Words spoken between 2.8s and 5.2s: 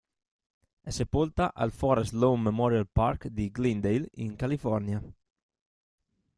Park di Glendale in California.